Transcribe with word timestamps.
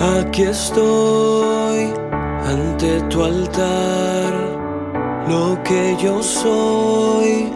Aquí 0.00 0.42
estoy 0.42 1.92
ante 2.44 3.00
tu 3.02 3.22
altar, 3.22 4.32
lo 5.28 5.62
que 5.62 5.96
yo 6.02 6.20
soy 6.22 7.52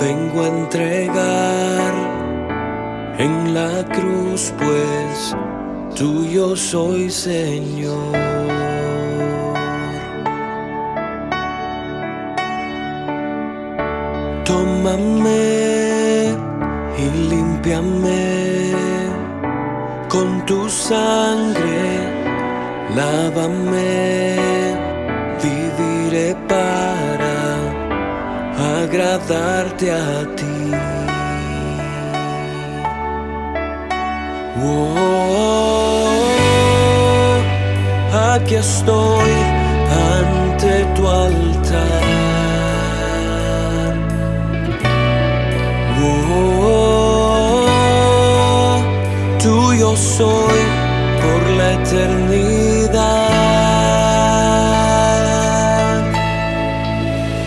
vengo 0.00 0.42
a 0.42 0.48
entregar. 0.48 1.94
En 3.18 3.54
la 3.54 3.84
cruz, 3.92 4.52
pues 4.58 5.36
tuyo 5.94 6.56
soy 6.56 7.10
Señor. 7.10 8.16
Tómame 14.44 16.34
y 16.98 17.28
límpiame 17.28 18.43
con 20.14 20.46
tu 20.46 20.68
sangre, 20.68 21.82
lávame, 22.94 24.36
viviré 25.42 26.36
para 26.48 27.36
agradarte 28.80 29.86
a 29.90 30.14
ti. 30.38 30.58
Oh, 34.62 34.94
aquí 38.34 38.54
estoy 38.54 39.32
ante 40.12 40.74
tu 40.94 41.02
altar. 41.08 42.13
Tuyo 49.74 49.96
soy 49.96 50.60
por 51.22 51.42
la 51.50 51.72
eternidad. 51.72 52.94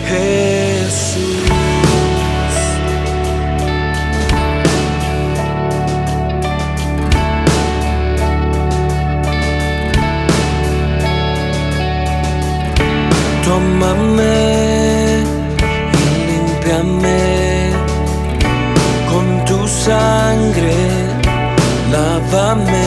Jesús. 0.08 1.48
Tómame 13.44 14.36
y 15.92 16.06
límpiame 16.28 17.07
lávame. 22.30 22.77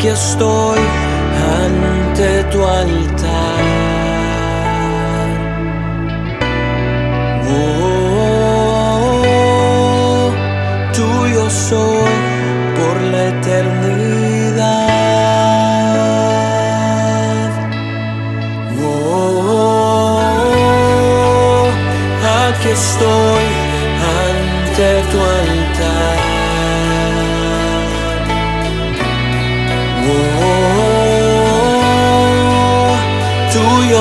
Aquí 0.00 0.08
estoy 0.08 0.99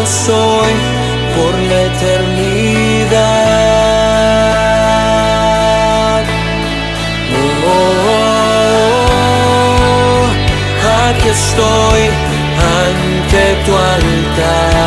soy 0.05 0.73
por 1.35 1.53
la 1.69 1.81
eternidad. 1.83 2.29
Oh, 7.71 8.19
aquí 11.07 11.27
estoy 11.29 12.01
ante 12.81 13.41
tu 13.65 13.71
altar. 13.75 14.78